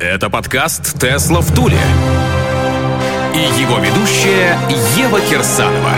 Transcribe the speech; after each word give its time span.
Это 0.00 0.30
подкаст 0.30 0.96
«Тесла 1.00 1.40
в 1.40 1.52
Туле». 1.52 1.80
И 3.34 3.60
его 3.60 3.78
ведущая 3.78 4.56
Ева 4.96 5.20
Кирсанова. 5.20 5.92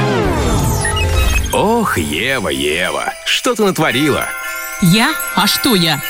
Ох, 1.52 1.98
Ева, 1.98 2.48
Ева, 2.48 3.12
что 3.26 3.54
ты 3.54 3.62
натворила? 3.62 4.24
Я? 4.80 5.14
А 5.36 5.46
что 5.46 5.74
я? 5.74 6.00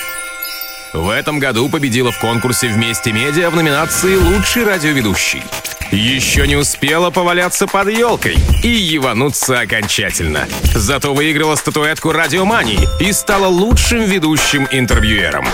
В 0.93 1.09
этом 1.11 1.41
году 1.41 1.69
победила 1.69 2.13
в 2.13 2.21
конкурсе 2.21 2.69
«Вместе 2.69 3.11
медиа» 3.11 3.51
в 3.51 3.57
номинации 3.57 4.15
«Лучший 4.15 4.63
радиоведущий». 4.63 5.43
Еще 5.91 6.47
не 6.47 6.57
успела 6.57 7.11
поваляться 7.11 7.67
под 7.67 7.89
елкой 7.89 8.37
и 8.63 8.69
евануться 8.69 9.61
окончательно. 9.61 10.47
Зато 10.75 11.13
выиграла 11.13 11.57
статуэтку 11.57 12.13
радиомании 12.13 12.89
и 13.01 13.13
стала 13.13 13.49
лучшим 13.49 14.05
ведущим 14.05 14.69
интервьюером. 14.71 15.47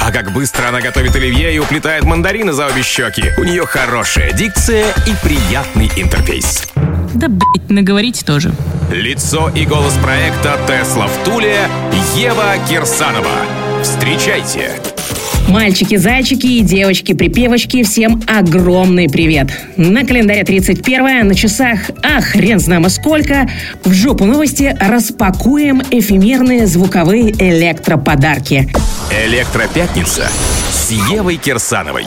А 0.00 0.10
как 0.10 0.32
быстро 0.32 0.68
она 0.68 0.80
готовит 0.80 1.14
оливье 1.14 1.54
и 1.54 1.58
уплетает 1.58 2.04
мандарины 2.04 2.52
за 2.52 2.66
обе 2.66 2.82
щеки. 2.82 3.32
У 3.36 3.44
нее 3.44 3.66
хорошая 3.66 4.32
дикция 4.32 4.94
и 5.06 5.14
приятный 5.22 5.90
интерфейс. 5.96 6.64
Да, 7.14 7.28
блять, 7.28 7.68
наговорите 7.68 8.24
тоже. 8.24 8.52
Лицо 8.90 9.50
и 9.54 9.66
голос 9.66 9.94
проекта 10.02 10.58
«Тесла 10.66 11.06
в 11.06 11.24
Туле» 11.24 11.68
Ева 12.16 12.54
Кирсанова. 12.68 13.28
Встречайте! 13.82 14.91
Мальчики, 15.52 15.96
зайчики 15.96 16.46
и 16.46 16.60
девочки-припевочки, 16.62 17.82
всем 17.82 18.22
огромный 18.26 19.06
привет! 19.06 19.50
На 19.76 20.02
календаре 20.02 20.44
31 20.44 21.28
на 21.28 21.34
часах, 21.34 21.90
а 22.02 22.22
хрен 22.22 22.58
знамо 22.58 22.88
сколько, 22.88 23.46
в 23.84 23.92
жопу 23.92 24.24
новости 24.24 24.74
распакуем 24.80 25.82
эфемерные 25.90 26.66
звуковые 26.66 27.32
электроподарки. 27.32 28.72
Электропятница 29.26 30.30
с 30.70 30.90
Евой 30.90 31.36
Кирсановой. 31.36 32.06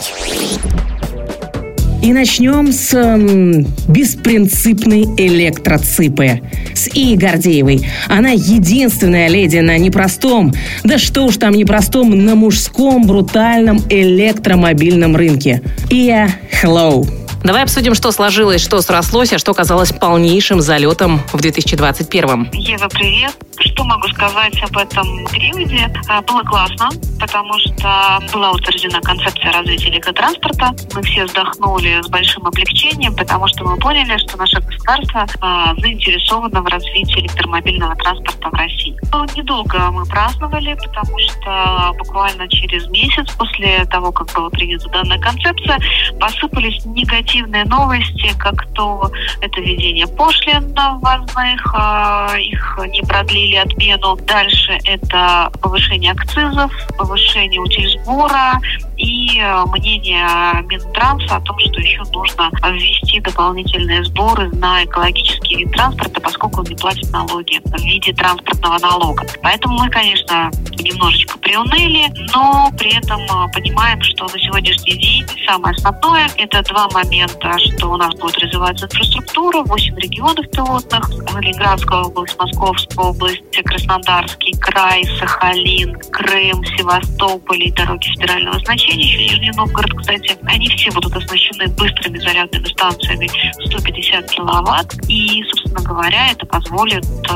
И 2.02 2.12
начнем 2.12 2.72
с 2.72 2.94
эм, 2.94 3.66
беспринципной 3.88 5.02
электроципы. 5.16 6.40
С 6.74 6.88
И. 6.94 7.16
Гордеевой. 7.16 7.86
Она 8.08 8.30
единственная 8.30 9.28
леди 9.28 9.58
на 9.58 9.78
непростом, 9.78 10.52
да 10.84 10.98
что 10.98 11.24
уж 11.24 11.36
там 11.36 11.54
непростом, 11.54 12.24
на 12.24 12.34
мужском 12.34 13.06
брутальном 13.06 13.80
электромобильном 13.88 15.16
рынке. 15.16 15.62
Ия 15.90 16.28
Hello. 16.62 17.25
Давай 17.46 17.62
обсудим, 17.62 17.94
что 17.94 18.10
сложилось, 18.10 18.60
что 18.60 18.80
срослось, 18.80 19.32
а 19.32 19.38
что 19.38 19.54
казалось 19.54 19.92
полнейшим 19.92 20.60
залетом 20.60 21.20
в 21.32 21.40
2021. 21.40 22.50
Ева, 22.52 22.88
привет. 22.88 23.36
Что 23.60 23.84
могу 23.84 24.08
сказать 24.08 24.60
об 24.64 24.76
этом 24.76 25.24
периоде? 25.28 25.88
А, 26.08 26.20
было 26.22 26.42
классно, 26.42 26.88
потому 27.20 27.52
что 27.60 28.18
была 28.32 28.50
утверждена 28.50 29.00
концепция 29.00 29.52
развития 29.52 29.90
электротранспорта. 29.90 30.74
Мы 30.92 31.02
все 31.04 31.24
вздохнули 31.24 32.02
с 32.02 32.08
большим 32.08 32.46
облегчением, 32.46 33.14
потому 33.14 33.46
что 33.46 33.64
мы 33.64 33.76
поняли, 33.76 34.18
что 34.26 34.36
наше 34.36 34.60
государство 34.60 35.26
а, 35.40 35.72
заинтересовано 35.76 36.60
в 36.62 36.66
развитии 36.66 37.20
электромобильного 37.20 37.94
транспорта 37.94 38.50
в 38.50 38.54
России. 38.54 38.98
Но 39.12 39.24
недолго 39.36 39.78
мы 39.92 40.04
праздновали, 40.04 40.74
потому 40.74 41.16
что 41.20 41.92
буквально 41.96 42.48
через 42.48 42.88
месяц 42.88 43.30
после 43.38 43.84
того, 43.86 44.10
как 44.10 44.34
была 44.34 44.50
принята 44.50 44.88
данная 44.88 45.20
концепция, 45.20 45.78
посыпались 46.18 46.84
негативные 46.84 47.35
новости, 47.42 48.32
как 48.38 48.66
то 48.72 49.10
это 49.40 49.60
введение 49.60 50.06
пошлин 50.06 50.74
ввозных, 51.00 51.74
а, 51.74 52.36
их 52.38 52.78
не 52.88 53.02
продлили 53.02 53.46
или 53.46 53.56
отмену. 53.56 54.16
Дальше 54.26 54.78
это 54.84 55.50
повышение 55.60 56.12
акцизов, 56.12 56.72
повышение 56.98 57.60
утильсбора 57.60 58.60
и 58.96 59.38
э, 59.38 59.64
мнение 59.66 60.26
Минтранса 60.64 61.36
о 61.36 61.40
том, 61.40 61.58
что 61.58 61.80
еще 61.80 62.02
нужно 62.12 62.50
ввести 62.70 63.20
дополнительные 63.20 64.04
сборы 64.04 64.48
на 64.50 64.84
экологический 64.84 65.56
вид 65.56 65.72
транспорта, 65.72 66.20
поскольку 66.20 66.60
он 66.60 66.66
не 66.66 66.74
платит 66.74 67.10
налоги 67.10 67.60
в 67.64 67.82
виде 67.82 68.12
транспортного 68.12 68.78
налога. 68.78 69.26
Поэтому 69.42 69.78
мы, 69.78 69.90
конечно, 69.90 70.50
немножечко 70.78 71.38
приуныли, 71.38 72.06
но 72.34 72.70
при 72.78 72.96
этом 72.96 73.20
э, 73.20 73.52
понимаем, 73.52 74.00
что 74.02 74.24
на 74.24 74.38
сегодняшний 74.38 74.94
день 74.94 75.26
самое 75.46 75.74
основное– 75.74 76.28
это 76.36 76.62
два 76.62 76.88
момента, 76.90 77.56
что 77.58 77.92
у 77.92 77.96
нас 77.96 78.14
будет 78.14 78.38
развиваться 78.38 78.86
инфраструктура, 78.86 79.62
8 79.62 79.96
регионов 79.96 80.50
пилотных, 80.50 81.10
Ленинградская 81.36 82.00
область, 82.00 82.38
Московская 82.38 83.04
область, 83.04 83.42
Краснодарский 83.64 84.54
край, 84.60 85.04
Сахалин, 85.18 85.98
Крым, 86.10 86.64
Севастополь 86.76 87.62
и 87.62 87.72
дороги 87.72 88.06
федерального 88.08 88.58
значения, 88.60 88.85
еще 88.94 89.18
Нижний 89.18 89.50
Новгород, 89.52 89.92
кстати, 89.98 90.36
они 90.44 90.68
все 90.70 90.90
будут 90.90 91.16
оснащены 91.16 91.68
быстрыми 91.68 92.18
зарядными 92.18 92.64
станциями 92.66 93.30
150 93.66 94.30
киловатт. 94.30 94.94
И, 95.08 95.42
собственно 95.44 95.82
говоря, 95.82 96.30
это 96.30 96.46
позволит 96.46 97.04
э, 97.04 97.32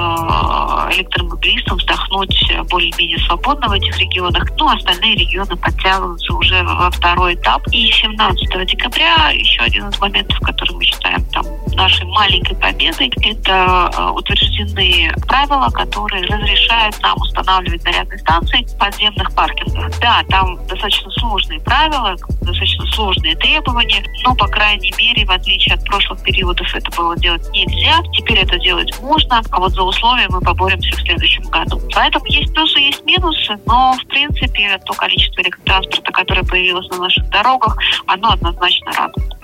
электромобилистам 0.94 1.78
вздохнуть 1.78 2.52
более-менее 2.70 3.18
свободно 3.26 3.68
в 3.68 3.72
этих 3.72 3.98
регионах. 3.98 4.48
Ну, 4.58 4.68
остальные 4.68 5.16
регионы 5.16 5.56
подтягиваются 5.56 6.34
уже 6.34 6.62
во 6.62 6.90
второй 6.90 7.34
этап. 7.34 7.62
И 7.72 7.90
17 7.90 8.66
декабря 8.66 9.30
еще 9.30 9.62
один 9.62 9.88
из 9.88 9.98
моментов, 9.98 10.38
который 10.40 10.74
мы 10.76 10.84
считаем 10.84 11.24
там 11.26 11.44
нашей 11.80 12.06
маленькой 12.06 12.56
победой, 12.56 13.10
это 13.22 13.90
э, 13.96 14.10
утверждены 14.10 15.14
правила, 15.26 15.68
которые 15.70 16.24
разрешают 16.26 17.00
нам 17.00 17.16
устанавливать 17.18 17.82
зарядные 17.82 18.18
станции 18.18 18.64
в 18.64 18.78
подземных 18.78 19.34
паркингах. 19.34 19.98
Да, 20.00 20.22
там 20.28 20.56
достаточно 20.66 21.10
сложные 21.12 21.60
правила, 21.60 22.16
достаточно 22.42 22.86
сложные 22.92 23.34
требования, 23.36 24.04
но, 24.24 24.34
по 24.34 24.46
крайней 24.48 24.92
мере, 24.98 25.24
в 25.24 25.30
отличие 25.30 25.74
от 25.74 25.84
прошлых 25.84 26.22
периодов, 26.22 26.74
это 26.74 26.90
было 26.96 27.16
делать 27.16 27.48
нельзя. 27.50 28.02
Теперь 28.12 28.40
это 28.40 28.58
делать 28.58 28.94
можно, 29.00 29.40
а 29.50 29.58
вот 29.58 29.72
за 29.72 29.82
условия 29.82 30.28
мы 30.28 30.40
поборемся 30.40 30.94
в 30.96 31.00
следующем 31.00 31.44
году. 31.44 31.80
Поэтому 31.94 32.26
есть 32.26 32.52
плюсы, 32.52 32.78
есть 32.78 33.04
минусы, 33.04 33.58
но, 33.64 33.94
в 33.94 34.06
принципе, 34.06 34.78
то 34.84 34.92
количество 34.92 35.40
электротранспорта, 35.40 36.12
которое 36.12 36.44
появилось 36.44 36.88
на 36.90 36.98
наших 36.98 37.26
дорогах, 37.30 37.78
оно 38.06 38.32
однозначно 38.32 38.92
радует. 38.92 39.39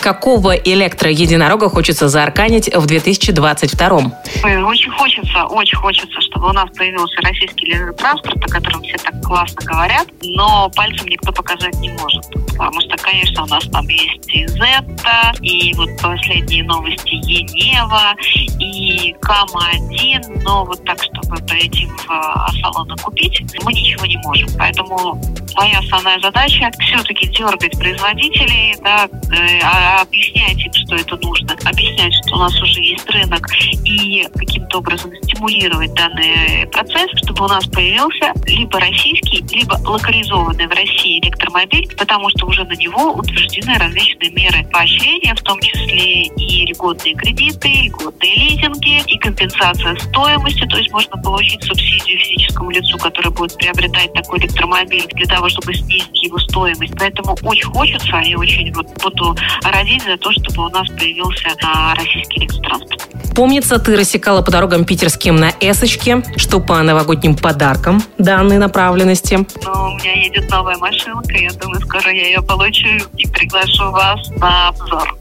Какого 0.00 0.54
электроединорога 0.54 1.68
хочется 1.68 2.08
заарканить 2.08 2.72
в 2.74 2.86
2022? 2.86 3.96
Очень 3.96 4.90
хочется, 4.92 5.44
очень 5.46 5.76
хочется, 5.78 6.20
чтобы 6.20 6.50
у 6.50 6.52
нас 6.52 6.68
появился 6.76 7.20
российский 7.22 7.66
электротранспорт, 7.66 8.36
о 8.44 8.48
котором 8.48 8.82
все 8.82 8.96
так 8.98 9.20
классно 9.22 9.64
говорят, 9.64 10.06
но 10.22 10.70
пальцем 10.74 11.06
никто 11.08 11.32
показать 11.32 11.74
не 11.80 11.90
может. 11.90 12.24
Потому 12.56 12.80
что, 12.80 12.96
конечно, 12.96 13.44
у 13.44 13.46
нас 13.46 13.64
там 13.64 13.86
есть 13.88 14.28
и 14.28 14.46
Зетта, 14.46 15.32
и 15.40 15.74
вот 15.74 15.90
последние 16.00 16.64
новости 16.64 17.14
Енева, 17.14 18.14
и 18.60 19.14
Кама-1, 19.20 20.42
но 20.42 20.64
вот 20.64 20.84
так, 20.84 21.02
чтобы 21.02 21.36
пойти 21.46 21.86
в 21.86 22.10
а, 22.10 22.48
салон 22.62 22.92
и 22.92 22.96
купить, 23.02 23.42
мы 23.62 23.72
ничего 23.72 24.06
не 24.06 24.16
можем. 24.18 24.48
Поэтому 24.58 25.20
моя 25.56 25.78
основная 25.78 26.20
задача 26.20 26.70
все-таки 26.80 27.26
дергать 27.28 27.78
производителей, 27.78 28.76
да, 28.82 29.08
э, 29.32 29.60
а, 29.62 30.02
объяснять 30.02 30.58
им, 30.58 30.72
что 30.72 30.96
это 30.96 31.16
нужно, 31.16 31.56
объяснять, 31.64 32.12
что 32.14 32.36
у 32.36 32.38
нас 32.38 32.60
уже 32.60 32.80
есть 32.80 33.08
рынок, 33.10 33.46
и 33.84 34.26
каким-то 34.34 34.78
образом 34.78 35.10
стимулировать 35.22 35.94
данный 35.94 36.66
процесс, 36.72 37.10
чтобы 37.22 37.44
у 37.44 37.48
нас 37.48 37.66
появился 37.66 38.32
либо 38.46 38.78
российский, 38.80 39.44
либо 39.54 39.74
локализованный 39.84 40.66
в 40.66 40.70
России 40.70 41.20
электромобиль, 41.20 41.88
потому 41.96 42.28
что 42.30 42.46
уже 42.46 42.64
на 42.64 42.74
него 42.74 43.12
утверждены 43.12 43.78
различные 43.78 44.30
меры 44.30 44.64
поощрения, 44.72 45.34
в 45.34 45.42
том 45.42 45.60
числе 45.60 46.24
и 46.24 46.66
льготные 46.66 47.14
кредиты, 47.14 47.68
льготные 47.68 48.34
лизинги, 48.34 49.02
и 49.06 49.18
компенсация 49.18 49.96
стоимости, 49.96 50.66
то 50.66 50.76
есть 50.76 50.90
можно 50.90 51.16
получить 51.22 51.62
субсидию 51.62 52.18
физическому 52.18 52.70
лицу, 52.70 52.98
который 52.98 53.32
будет 53.32 53.56
приобретать 53.56 54.12
такой 54.12 54.38
электромобиль 54.40 55.06
для 55.14 55.26
того, 55.26 55.45
чтобы 55.48 55.74
снизить 55.74 56.22
его 56.22 56.38
стоимость. 56.38 56.94
Поэтому 56.98 57.36
очень 57.42 57.64
хочется 57.64 58.18
и 58.20 58.34
очень 58.34 58.72
вот 58.72 58.86
буду 59.02 59.36
родить 59.62 60.02
за 60.02 60.16
то, 60.16 60.30
чтобы 60.32 60.66
у 60.66 60.68
нас 60.70 60.88
появился 60.88 61.48
а, 61.62 61.94
российский 61.94 62.40
электротранспорт. 62.40 63.02
Помнится, 63.34 63.78
ты 63.78 63.96
рассекала 63.96 64.42
по 64.42 64.50
дорогам 64.50 64.84
питерским 64.84 65.36
на 65.36 65.52
эсочке, 65.60 66.22
что 66.36 66.60
по 66.60 66.82
новогодним 66.82 67.36
подаркам 67.36 68.02
данной 68.18 68.58
направленности. 68.58 69.34
Ну, 69.64 69.72
у 69.72 69.96
меня 69.96 70.12
едет 70.14 70.50
новая 70.50 70.76
машинка, 70.78 71.34
я 71.34 71.50
думаю, 71.52 71.80
скоро 71.80 72.12
я 72.12 72.26
ее 72.26 72.42
получу 72.42 72.88
и 73.16 73.26
приглашу 73.28 73.90
вас 73.90 74.28
на 74.38 74.68
обзор 74.68 75.16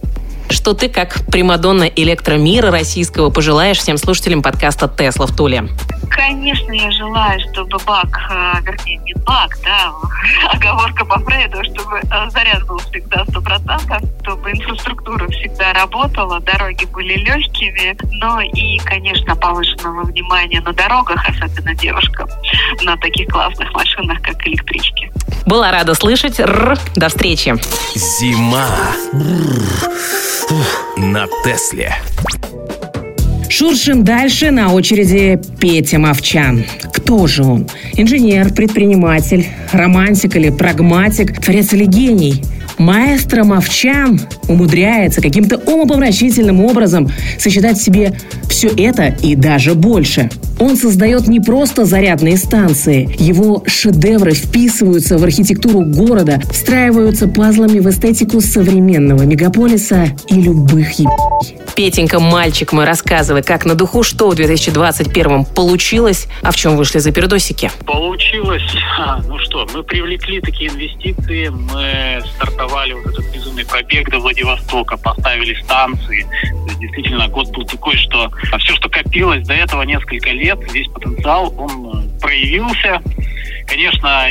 что 0.50 0.74
ты, 0.74 0.90
как 0.90 1.26
примадонна 1.28 1.84
электромира 1.84 2.72
российского, 2.72 3.30
пожелаешь 3.30 3.78
всем 3.78 3.98
слушателям 3.98 4.42
подкаста 4.42 4.88
«Тесла 4.88 5.28
в 5.28 5.36
Туле»? 5.36 5.68
Конечно, 6.10 6.72
я 6.72 6.92
желаю, 6.92 7.40
чтобы 7.52 7.78
бак, 7.86 8.18
э, 8.30 8.62
вернее, 8.62 8.98
не 8.98 9.14
бак, 9.26 9.58
да, 9.64 9.94
оговорка 10.52 11.06
по 11.06 11.20
Фрейду, 11.20 11.64
чтобы 11.64 12.00
э, 12.00 12.30
заряд 12.30 12.66
был 12.66 12.78
всегда 12.80 13.24
100%, 13.24 14.22
чтобы 14.22 14.46
чтобы 14.46 14.52
инфраструктура 14.52 15.28
всегда 15.30 15.74
работала, 15.74 16.40
дороги 16.40 16.86
были 16.86 17.14
легкими, 17.14 17.98
но 18.12 18.42
и, 18.42 18.78
конечно, 18.80 19.36
повышенного 19.36 20.04
внимания 20.04 20.62
на 20.62 20.74
дорогах, 20.74 21.28
особенно 21.28 21.74
девушкам, 21.76 22.30
на 22.84 22.98
таких 22.98 23.28
классных 23.30 23.72
машинах, 23.74 24.22
как 24.22 24.46
электрички. 24.48 25.12
Была 25.46 25.72
рада 25.72 25.94
слышать. 25.96 26.40
Р. 26.40 26.78
До 26.96 27.10
встречи. 27.10 27.56
Зима. 27.96 28.68
На 30.98 31.28
Тесле. 31.44 31.96
Шуршим 33.50 34.04
дальше 34.04 34.52
на 34.52 34.74
очереди 34.74 35.40
Петя 35.60 36.00
Мовчан. 36.00 36.66
Кто 36.94 37.28
же 37.28 37.44
он? 37.44 37.68
Инженер, 37.94 38.54
предприниматель, 38.54 39.48
романтик 39.72 40.36
или 40.36 40.50
прагматик, 40.50 41.42
творец 41.42 41.72
или 41.74 41.86
гений? 41.86 42.44
Маэстро 42.78 43.44
Мовчан 43.44 44.20
умудряется 44.48 45.22
каким-то 45.22 45.58
умопомрачительным 45.58 46.62
образом 46.66 47.10
сочетать 47.40 47.78
в 47.78 47.84
себе 47.84 48.18
все 48.50 48.68
это 48.68 49.16
и 49.22 49.36
даже 49.36 49.76
больше. 49.76 50.30
Он 50.60 50.76
создает 50.76 51.28
не 51.28 51.40
просто 51.40 51.86
зарядные 51.86 52.38
станции. 52.38 53.10
Его 53.20 53.64
шедевры 53.66 54.34
вписываются 54.34 55.18
в 55.18 55.24
архитектуру 55.24 55.82
города, 55.82 56.42
встраиваются 56.52 57.28
пазлами 57.28 57.80
в 57.80 57.90
эстетику 57.90 58.42
современного 58.42 59.24
мегаполиса 59.24 60.08
и 60.30 60.36
любых 60.36 61.00
еб***й. 61.00 61.65
Петенька, 61.76 62.22
мальчик 62.22 62.72
мой, 62.72 62.86
рассказывай, 62.86 63.44
как 63.44 63.66
на 63.66 63.76
духу, 63.76 64.02
что 64.04 64.30
в 64.30 64.36
2021 64.36 65.44
получилось, 65.44 66.28
а 66.42 66.52
в 66.52 66.56
чем 66.56 66.78
вышли 66.78 67.00
за 67.00 67.12
передосики? 67.12 67.70
Получилось, 67.86 68.64
а, 68.98 69.20
ну 69.28 69.38
что, 69.40 69.68
мы 69.74 69.84
привлекли 69.84 70.40
такие 70.40 70.70
инвестиции, 70.70 71.50
мы 71.50 72.22
стартовали 72.36 72.94
вот 72.94 73.08
этот 73.08 73.26
безумный 73.34 73.66
пробег 73.66 74.10
до 74.10 74.20
Владивостока, 74.20 74.96
поставили 74.96 75.54
станции. 75.64 76.26
Действительно, 76.80 77.28
год 77.28 77.52
был 77.52 77.66
такой, 77.66 77.98
что 77.98 78.32
все, 78.60 78.74
что 78.76 78.88
копилось 78.88 79.46
до 79.46 79.54
этого 79.54 79.82
несколько 79.84 80.32
лет, 80.32 80.58
весь 80.72 80.88
потенциал, 80.88 81.54
он 81.58 82.06
э, 82.16 82.20
проявился. 82.22 83.02
Конечно, 83.68 84.28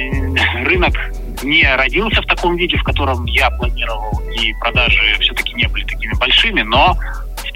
рынок 0.64 0.94
не 1.42 1.64
родился 1.76 2.22
в 2.22 2.26
таком 2.26 2.56
виде, 2.56 2.78
в 2.78 2.84
котором 2.84 3.26
я 3.26 3.50
планировал, 3.50 4.22
и 4.30 4.54
продажи 4.60 5.16
все-таки 5.20 5.54
не 5.54 5.66
были 5.68 5.84
такими 5.84 6.14
большими, 6.14 6.62
но 6.62 6.96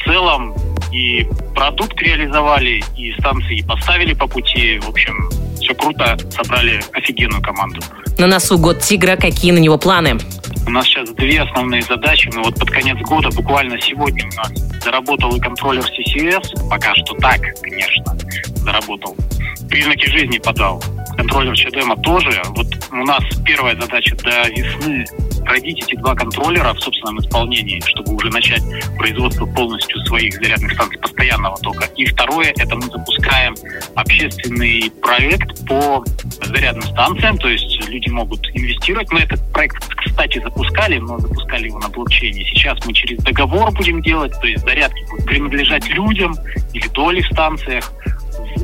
целом 0.09 0.55
и 0.93 1.27
продукт 1.55 2.01
реализовали, 2.01 2.83
и 2.97 3.13
станции 3.19 3.63
поставили 3.63 4.15
по 4.15 4.27
пути. 4.27 4.79
В 4.81 4.89
общем, 4.89 5.29
все 5.61 5.75
круто, 5.75 6.17
собрали 6.31 6.81
офигенную 6.93 7.43
команду. 7.43 7.81
На 8.17 8.27
носу 8.27 8.59
год 8.59 8.81
тигра, 8.81 9.17
какие 9.17 9.53
на 9.53 9.59
него 9.59 9.77
планы? 9.79 10.19
У 10.67 10.71
нас 10.71 10.87
сейчас 10.87 11.11
две 11.11 11.43
основные 11.43 11.83
задачи. 11.83 12.31
Мы 12.35 12.43
вот 12.43 12.59
под 12.59 12.71
конец 12.71 12.99
года, 13.01 13.29
буквально 13.35 13.81
сегодня 13.81 14.25
у 14.25 14.37
нас 14.37 14.53
заработал 14.83 15.35
и 15.37 15.41
контроллер 15.41 15.83
CCS. 15.83 16.69
Пока 16.69 16.95
что 16.95 17.15
так, 17.15 17.41
конечно, 17.63 18.17
заработал. 18.57 19.17
Признаки 19.69 20.07
жизни 20.09 20.39
подал. 20.39 20.83
Контроллер 21.17 21.55
ЧДМа 21.55 21.97
тоже. 21.97 22.43
Вот 22.51 22.67
у 22.93 23.05
нас 23.05 23.23
первая 23.45 23.79
задача 23.79 24.17
до 24.17 24.49
весны 24.49 25.05
родить 25.49 25.83
эти 25.83 25.97
два 25.97 26.15
контроллера 26.15 26.73
в 26.75 26.81
собственном 26.81 27.19
исполнении, 27.21 27.81
чтобы 27.87 28.15
уже 28.15 28.29
начать 28.29 28.63
производство 28.97 29.47
полностью 29.47 29.99
своих 30.07 30.35
зарядных 30.35 30.73
станций 30.73 30.99
постоянного 30.99 31.57
тока. 31.59 31.87
И 31.97 32.05
второе, 32.05 32.53
это 32.57 32.77
мы 32.77 32.83
запускаем 32.83 33.55
общественный 33.95 34.91
проект 35.03 35.67
по 35.67 36.05
зарядным 36.43 36.83
станциям, 36.83 37.39
то 37.39 37.49
есть 37.49 37.89
люди 37.89 38.09
могут 38.09 38.41
инвестировать. 38.55 39.11
Мы 39.11 39.21
этот 39.21 39.41
проект, 39.53 39.77
кстати, 39.97 40.41
запускали, 40.41 40.99
но 40.99 41.19
запускали 41.19 41.67
его 41.67 41.79
на 41.79 41.89
блокчейне. 41.89 42.45
Сейчас 42.45 42.85
мы 42.85 42.93
через 42.93 43.19
договор 43.25 43.71
будем 43.73 44.03
делать, 44.03 44.33
то 44.41 44.47
есть 44.47 44.65
зарядки 44.65 45.03
будут 45.11 45.27
принадлежать 45.27 45.89
людям 45.89 46.35
или 46.73 46.87
доли 46.89 47.23
в 47.23 47.27
станциях. 47.27 47.93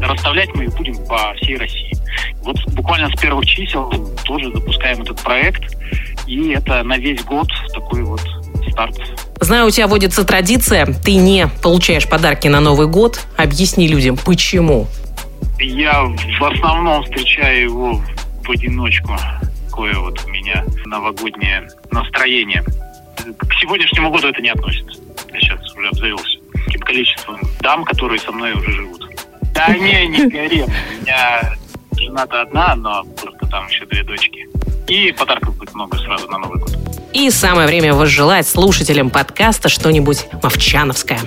Расставлять 0.00 0.54
мы 0.54 0.64
их 0.64 0.76
будем 0.76 0.94
по 1.06 1.34
всей 1.34 1.56
России. 1.56 1.92
Вот 2.42 2.56
буквально 2.72 3.08
с 3.10 3.20
первых 3.20 3.46
чисел 3.46 3.90
тоже 4.24 4.52
запускаем 4.52 5.02
этот 5.02 5.20
проект. 5.22 5.62
И 6.26 6.50
это 6.50 6.82
на 6.82 6.96
весь 6.96 7.22
год 7.24 7.48
такой 7.72 8.02
вот 8.02 8.20
старт. 8.70 8.96
Знаю, 9.40 9.66
у 9.66 9.70
тебя 9.70 9.86
водится 9.86 10.24
традиция, 10.24 10.86
ты 10.86 11.14
не 11.16 11.48
получаешь 11.62 12.08
подарки 12.08 12.48
на 12.48 12.60
Новый 12.60 12.86
год. 12.86 13.20
Объясни 13.36 13.88
людям, 13.88 14.16
почему? 14.16 14.86
Я 15.58 16.04
в 16.04 16.44
основном 16.44 17.02
встречаю 17.04 17.62
его 17.62 18.02
в 18.42 18.50
одиночку. 18.50 19.16
Такое 19.68 19.94
вот 19.98 20.24
у 20.24 20.28
меня 20.28 20.64
новогоднее 20.86 21.68
настроение. 21.90 22.62
К 22.62 23.54
сегодняшнему 23.60 24.10
году 24.10 24.28
это 24.28 24.40
не 24.40 24.50
относится. 24.50 25.00
Я 25.32 25.40
сейчас 25.40 25.74
уже 25.74 25.88
обзавелся 25.88 26.38
таким 26.66 26.80
количеством 26.80 27.40
дам, 27.60 27.84
которые 27.84 28.20
со 28.20 28.32
мной 28.32 28.52
уже 28.52 28.72
живут. 28.72 29.02
Да 29.54 29.68
не, 29.68 30.06
не 30.06 30.28
гори. 30.28 30.62
У 30.62 31.02
меня 31.02 31.54
жена-то 31.96 32.42
одна, 32.42 32.74
но 32.76 33.04
просто 33.04 33.46
там 33.46 33.66
еще 33.68 33.86
две 33.86 34.02
дочки. 34.02 34.46
И 34.86 35.12
подарков 35.12 35.56
будет 35.56 35.74
много 35.74 35.96
сразу 35.98 36.28
на 36.28 36.38
Новый 36.38 36.58
год. 36.58 36.76
И 37.12 37.30
самое 37.30 37.66
время 37.66 37.94
возжелать 37.94 38.46
слушателям 38.46 39.08
подкаста 39.08 39.68
что-нибудь 39.68 40.26
мовчановское. 40.42 41.20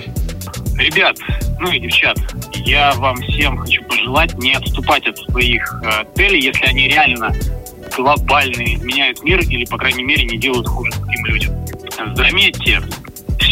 Ребят, 0.76 1.16
ну 1.58 1.70
и 1.72 1.80
девчат, 1.80 2.18
я 2.54 2.92
вам 2.94 3.16
всем 3.22 3.58
хочу 3.58 3.82
пожелать 3.84 4.34
не 4.38 4.54
отступать 4.54 5.06
от 5.06 5.18
своих 5.18 5.82
э, 5.82 6.04
целей, 6.14 6.40
если 6.40 6.66
они 6.66 6.88
реально 6.88 7.34
глобально 7.96 8.62
изменяют 8.74 9.22
мир 9.24 9.40
или, 9.40 9.64
по 9.64 9.76
крайней 9.76 10.04
мере, 10.04 10.24
не 10.24 10.38
делают 10.38 10.68
хуже 10.68 10.92
другим 10.92 11.24
людям. 11.26 11.54
Заметьте, 12.14 12.80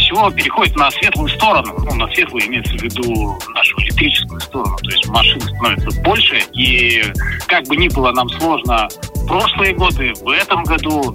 все 0.07 0.31
переходит 0.31 0.75
на 0.75 0.89
светлую 0.91 1.27
сторону. 1.29 1.73
Ну, 1.85 1.95
на 1.95 2.07
светлую 2.13 2.45
имеется 2.47 2.73
в 2.77 2.81
виду 2.81 3.37
нашу 3.53 3.79
электрическую 3.81 4.39
сторону. 4.39 4.77
То 4.77 4.89
есть 4.89 5.07
машин 5.07 5.41
становится 5.41 6.01
больше. 6.01 6.41
И 6.53 7.03
как 7.47 7.65
бы 7.67 7.75
ни 7.75 7.89
было 7.89 8.11
нам 8.11 8.29
сложно 8.29 8.87
в 9.15 9.27
прошлые 9.27 9.73
годы, 9.73 10.13
в 10.21 10.29
этом 10.29 10.63
году 10.63 11.13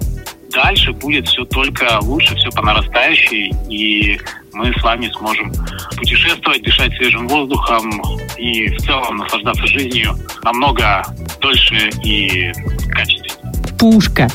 дальше 0.51 0.91
будет 0.93 1.27
все 1.27 1.43
только 1.45 1.99
лучше, 2.01 2.35
все 2.35 2.49
по 2.51 2.61
нарастающей, 2.61 3.51
и 3.69 4.19
мы 4.53 4.71
с 4.77 4.83
вами 4.83 5.11
сможем 5.17 5.51
путешествовать, 5.97 6.61
дышать 6.61 6.93
свежим 6.95 7.27
воздухом 7.27 8.01
и 8.37 8.69
в 8.69 8.77
целом 8.83 9.17
наслаждаться 9.17 9.65
жизнью 9.65 10.15
намного 10.43 11.03
дольше 11.41 11.89
и 12.03 12.51
качественнее. 12.91 13.77
Пушка. 13.79 14.29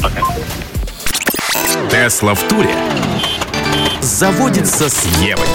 Пока. 0.00 0.22
Тесла 1.90 2.34
в 2.34 2.42
туре 2.44 2.74
заводится 4.00 4.88
с 4.88 5.06
Евой. 5.22 5.46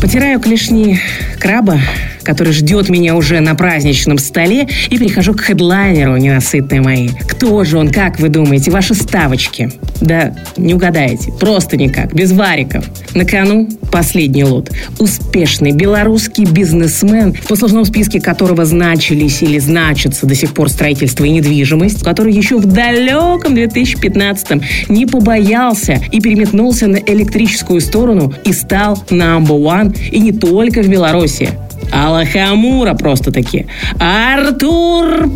Потираю 0.00 0.38
клешни 0.40 1.00
краба, 1.40 1.80
который 2.22 2.52
ждет 2.52 2.88
меня 2.88 3.14
уже 3.14 3.40
на 3.40 3.54
праздничном 3.54 4.18
столе, 4.18 4.68
и 4.90 4.98
перехожу 4.98 5.34
к 5.34 5.40
хедлайнеру, 5.40 6.16
ненасытные 6.16 6.80
мои. 6.80 7.08
Кто 7.28 7.64
же 7.64 7.78
он, 7.78 7.90
как 7.90 8.20
вы 8.20 8.28
думаете, 8.28 8.70
ваши 8.70 8.94
ставочки? 8.94 9.72
Да, 10.04 10.34
не 10.58 10.74
угадаете, 10.74 11.32
просто 11.32 11.78
никак, 11.78 12.12
без 12.12 12.32
вариков. 12.32 12.84
На 13.14 13.24
кону 13.24 13.70
последний 13.90 14.44
лот. 14.44 14.70
Успешный 14.98 15.72
белорусский 15.72 16.44
бизнесмен, 16.44 17.32
в 17.32 17.48
послужном 17.48 17.86
списке 17.86 18.20
которого 18.20 18.66
значились 18.66 19.42
или 19.42 19.58
значатся 19.58 20.26
до 20.26 20.34
сих 20.34 20.52
пор 20.52 20.68
строительство 20.68 21.24
и 21.24 21.30
недвижимость, 21.30 22.04
который 22.04 22.34
еще 22.34 22.58
в 22.58 22.66
далеком 22.66 23.54
2015-м 23.54 24.60
не 24.90 25.06
побоялся 25.06 25.98
и 26.12 26.20
переметнулся 26.20 26.86
на 26.86 26.96
электрическую 26.96 27.80
сторону 27.80 28.30
и 28.44 28.52
стал 28.52 29.02
number 29.08 29.58
one 29.58 29.98
и 30.10 30.20
не 30.20 30.32
только 30.32 30.82
в 30.82 30.88
Беларуси. 30.88 31.48
Алахамура 31.90 32.92
просто-таки. 32.92 33.66
Артур 33.98 35.30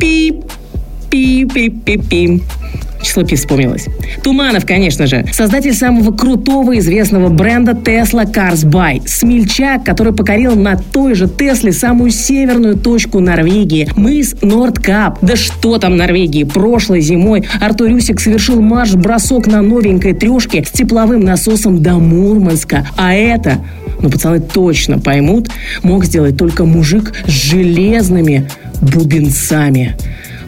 Пип 0.00 0.44
Пи-пи-пи-пи. 1.10 2.42
Число 3.02 3.24
пи 3.24 3.36
вспомнилось. 3.36 3.86
Туманов, 4.22 4.66
конечно 4.66 5.06
же. 5.06 5.24
Создатель 5.32 5.72
самого 5.72 6.12
крутого 6.12 6.78
известного 6.78 7.28
бренда 7.28 7.72
Tesla 7.72 8.30
Cars 8.30 8.64
By. 8.64 9.06
Смельчак, 9.06 9.84
который 9.84 10.12
покорил 10.12 10.56
на 10.56 10.76
той 10.76 11.14
же 11.14 11.28
Тесле 11.28 11.72
самую 11.72 12.10
северную 12.10 12.76
точку 12.76 13.20
Норвегии. 13.20 13.88
Мыс 13.96 14.34
Нордкап. 14.42 15.18
Да 15.22 15.36
что 15.36 15.78
там 15.78 15.96
Норвегии? 15.96 16.44
Прошлой 16.44 17.00
зимой 17.00 17.44
Артур 17.60 17.88
Рюсик 17.88 18.20
совершил 18.20 18.60
марш-бросок 18.60 19.46
на 19.46 19.62
новенькой 19.62 20.14
трешке 20.14 20.64
с 20.64 20.70
тепловым 20.70 21.20
насосом 21.20 21.82
до 21.82 21.94
Мурманска. 21.94 22.86
А 22.96 23.14
это, 23.14 23.64
ну 24.00 24.10
пацаны 24.10 24.40
точно 24.40 24.98
поймут, 24.98 25.48
мог 25.82 26.04
сделать 26.04 26.36
только 26.36 26.64
мужик 26.64 27.12
с 27.26 27.30
железными 27.30 28.48
бубенцами. 28.80 29.96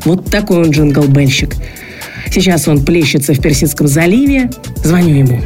Вот 0.04 0.26
такой 0.26 0.58
он 0.58 0.70
джинглбельщик. 0.70 1.54
Сейчас 2.30 2.68
он 2.68 2.84
плещется 2.84 3.34
в 3.34 3.40
Персидском 3.40 3.88
заливе. 3.88 4.50
Звоню 4.76 5.16
ему. 5.16 5.40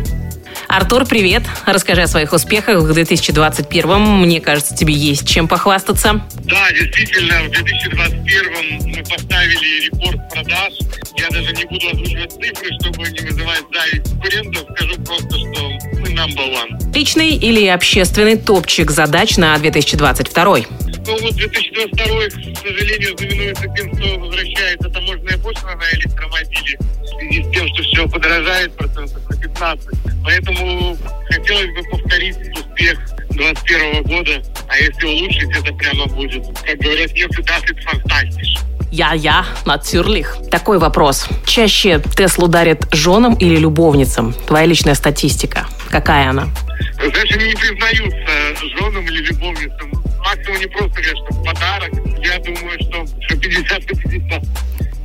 Артур, 0.69 1.07
привет. 1.07 1.45
Расскажи 1.67 2.03
о 2.03 2.07
своих 2.07 2.33
успехах 2.33 2.83
в 2.83 2.93
2021. 2.93 4.01
Мне 4.01 4.41
кажется, 4.41 4.75
тебе 4.75 4.93
есть 4.93 5.27
чем 5.27 5.47
похвастаться. 5.47 6.23
Да, 6.45 6.71
действительно, 6.73 7.43
в 7.45 7.51
2021 7.51 8.91
мы 8.91 9.03
поставили 9.05 9.87
рекорд 9.87 10.29
продаж. 10.31 10.73
Я 11.17 11.31
даже 11.31 11.53
не 11.53 11.65
буду 11.65 11.87
озвучивать 11.93 12.33
цифры, 12.33 12.69
чтобы 12.81 13.11
не 13.11 13.21
вызывать 13.21 13.63
зависть 13.73 14.11
конкурентов. 14.11 14.63
Скажу 14.77 14.95
просто, 15.03 15.39
что 15.39 16.01
мы 16.01 16.09
number 16.09 16.53
one. 16.53 16.95
Личный 16.95 17.37
или 17.37 17.67
общественный 17.67 18.37
топчик 18.37 18.91
задач 18.91 19.37
на 19.37 19.57
2022? 19.59 20.59
Ну 21.07 21.19
вот 21.21 21.35
2022, 21.35 22.07
к 22.55 22.59
сожалению, 22.59 23.19
знаменуется 23.19 23.65
тем, 23.77 23.95
что 23.95 24.19
возвращается 24.19 24.89
таможенная 24.89 25.39
пошлина 25.39 25.77
на 25.77 25.91
электромобили 25.99 26.79
в 26.79 27.07
связи 27.07 27.43
с 27.43 27.51
тем, 27.53 27.69
что 27.69 27.83
все 27.83 28.09
подорожает 28.09 28.75
процентов 28.75 29.29
на 29.29 29.37
15. 29.37 29.89
Поэтому 30.25 30.97
хотелось 31.29 31.71
бы 31.75 31.83
повторить 31.91 32.37
успех 32.55 32.99
2021 33.31 34.03
года, 34.05 34.43
а 34.69 34.77
если 34.79 35.07
улучшить, 35.07 35.51
это 35.51 35.75
прямо 35.75 36.07
будет, 36.07 36.45
как 36.65 36.79
говорят 36.79 37.13
немцы, 37.13 37.43
das 37.43 37.65
ist 37.65 37.85
fantastisch. 37.85 38.65
Я-я, 38.91 39.45
natürlich. 39.67 40.27
Такой 40.51 40.79
вопрос. 40.79 41.27
Чаще 41.45 42.01
Теслу 42.17 42.47
дарят 42.47 42.87
женам 42.93 43.35
или 43.35 43.57
любовницам? 43.57 44.33
Твоя 44.47 44.67
личная 44.67 44.95
статистика. 44.95 45.67
Какая 45.91 46.31
она? 46.31 46.49
Знаешь, 46.95 47.33
они 47.33 47.49
не 47.49 47.55
признаются 47.55 48.67
женам 48.79 49.05
или 49.05 49.23
любовницам. 49.25 49.94
Максимум 50.35 50.61
не 50.61 50.67
просто 50.67 51.03
что 51.03 51.43
подарок. 51.45 51.93
Я 52.25 52.39
думаю, 52.39 52.79
что, 52.81 53.07
что 53.21 53.37
50 53.37 53.81
на 53.81 54.11
50. 54.11 54.43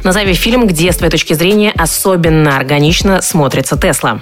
Назови 0.04 0.34
фильм, 0.34 0.66
где, 0.66 0.92
с 0.92 0.98
твоей 0.98 1.12
точки 1.12 1.34
зрения, 1.34 1.72
особенно 1.76 2.58
органично 2.58 3.22
смотрится 3.22 3.78
Тесла. 3.78 4.22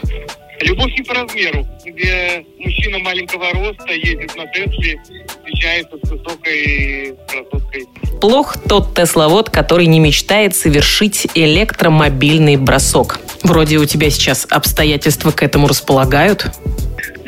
Любовь 0.59 0.91
не 0.97 1.03
по 1.03 1.13
размеру, 1.13 1.67
где 1.85 2.43
мужчина 2.57 2.99
маленького 2.99 3.53
роста 3.53 3.93
ездит 3.93 4.35
на 4.35 4.47
Тесле, 4.47 4.99
встречается 5.27 5.97
с 6.03 6.09
высокой 6.09 7.15
красоткой. 7.29 7.85
Плох 8.19 8.57
тот 8.67 8.95
тесловод, 8.95 9.51
который 9.51 9.85
не 9.85 9.99
мечтает 9.99 10.55
совершить 10.55 11.27
электромобильный 11.35 12.57
бросок. 12.57 13.19
Вроде 13.43 13.77
у 13.77 13.85
тебя 13.85 14.09
сейчас 14.09 14.47
обстоятельства 14.49 15.31
к 15.31 15.43
этому 15.43 15.67
располагают. 15.67 16.47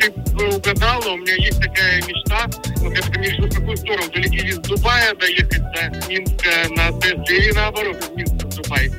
Ты 0.00 0.46
угадала, 0.46 1.10
у 1.10 1.16
меня 1.18 1.34
есть 1.36 1.60
такая 1.60 2.02
мечта, 2.02 2.46
но 2.82 2.92
я 2.92 3.02
только 3.36 3.49
какую 3.70 3.76
сторону, 3.76 4.10
то 4.10 4.18
ли 4.18 4.48
из 4.48 4.58
Дубая 4.58 5.14
доехать 5.14 5.62
до 5.72 6.08
Минска 6.08 6.50
на 6.70 7.00
Тесле, 7.00 7.38
или 7.38 7.52
наоборот, 7.52 7.96
из 7.96 8.16
Минска 8.16 8.46
в 8.46 8.54
Дубай. 8.56 8.90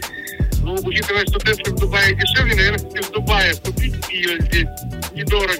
Ну, 0.63 0.75
учитывая, 0.83 1.25
что 1.25 1.39
Тесла 1.39 1.73
в 1.73 1.79
Дубае 1.79 2.15
дешевле, 2.15 2.55
наверное, 2.55 2.89
все 2.89 3.01
в 3.01 3.11
Дубае 3.11 3.55
купить 3.55 3.95
ее 4.09 4.37
здесь 4.41 4.67
недорого 5.13 5.53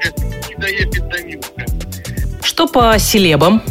и 0.50 0.62
доехать 0.62 1.10
до 1.10 1.24
Минска. 1.24 1.66
Что 2.44 2.68
по 2.68 2.98
селебам? 3.00 3.62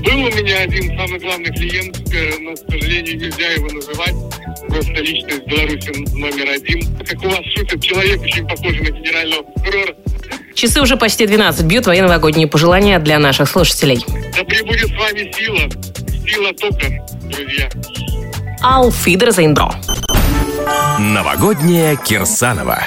Был 0.00 0.24
у 0.24 0.30
меня 0.30 0.60
один 0.60 0.98
самый 0.98 1.20
главный 1.20 1.52
клиент, 1.52 1.96
э, 2.12 2.32
но, 2.40 2.54
к 2.54 2.58
сожалению, 2.70 3.18
нельзя 3.18 3.50
его 3.52 3.68
называть. 3.70 4.14
Просто 4.68 4.92
личность 4.92 5.46
Беларуси 5.46 6.16
номер 6.16 6.50
один. 6.50 6.96
Как 7.04 7.22
у 7.22 7.28
вас 7.28 7.44
шутят, 7.54 7.82
человек 7.82 8.20
очень 8.22 8.46
похожий 8.46 8.80
на 8.80 8.90
генерального 8.90 9.42
прокурора. 9.42 9.94
Часы 10.54 10.80
уже 10.80 10.96
почти 10.96 11.26
12 11.26 11.64
бьют 11.66 11.84
твои 11.84 12.00
новогодние 12.00 12.46
пожелания 12.46 12.98
для 12.98 13.18
наших 13.18 13.48
слушателей. 13.48 14.04
Да 14.36 14.44
пребудет 14.44 14.88
с 14.88 14.98
вами 14.98 15.32
сила. 15.36 15.68
Сила 16.26 16.52
тока, 16.54 16.86
друзья. 17.24 17.68
Wiedersehen, 19.06 19.54
bro. 19.54 19.72
Новогодняя 21.00 21.96
Кирсанова. 21.96 22.78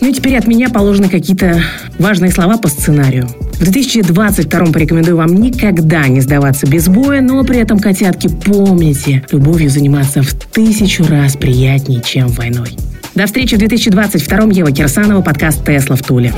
Ну 0.00 0.08
и 0.08 0.12
теперь 0.12 0.36
от 0.36 0.46
меня 0.46 0.70
положены 0.70 1.08
какие-то 1.08 1.62
важные 1.98 2.30
слова 2.30 2.56
по 2.56 2.68
сценарию. 2.68 3.28
В 3.54 3.62
2022 3.62 4.66
порекомендую 4.66 5.16
вам 5.16 5.34
никогда 5.34 6.06
не 6.08 6.20
сдаваться 6.20 6.66
без 6.66 6.88
боя, 6.88 7.20
но 7.20 7.44
при 7.44 7.58
этом, 7.58 7.78
котятки, 7.78 8.28
помните, 8.28 9.24
любовью 9.30 9.68
заниматься 9.68 10.22
в 10.22 10.32
тысячу 10.32 11.06
раз 11.06 11.36
приятнее, 11.36 12.02
чем 12.02 12.28
войной. 12.28 12.76
До 13.14 13.26
встречи 13.26 13.56
в 13.56 13.58
2022 13.58 14.38
Ева 14.52 14.70
Кирсанова, 14.70 15.22
подкаст 15.22 15.64
«Тесла 15.64 15.96
в 15.96 16.02
Туле». 16.02 16.32